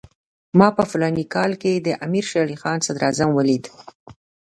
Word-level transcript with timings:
ما 0.57 0.67
په 0.77 0.83
فلاني 0.91 1.25
کال 1.33 1.51
کې 1.61 1.71
د 1.75 1.87
امیر 2.05 2.25
شېر 2.31 2.45
علي 2.49 2.57
صدراعظم 2.87 3.29
ولید. 3.33 3.63